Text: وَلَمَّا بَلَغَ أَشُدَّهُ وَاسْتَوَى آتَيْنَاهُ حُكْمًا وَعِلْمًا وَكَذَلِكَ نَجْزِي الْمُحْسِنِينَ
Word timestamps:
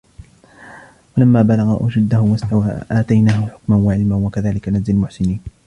وَلَمَّا 1.17 1.41
بَلَغَ 1.41 1.87
أَشُدَّهُ 1.87 2.21
وَاسْتَوَى 2.21 2.81
آتَيْنَاهُ 2.91 3.45
حُكْمًا 3.47 3.75
وَعِلْمًا 3.77 4.15
وَكَذَلِكَ 4.15 4.69
نَجْزِي 4.69 4.91
الْمُحْسِنِينَ 4.93 5.39